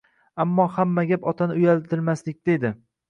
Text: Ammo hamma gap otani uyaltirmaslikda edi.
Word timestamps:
Ammo 0.43 0.63
hamma 0.77 1.03
gap 1.11 1.27
otani 1.33 1.59
uyaltirmaslikda 1.59 2.57
edi. 2.61 2.73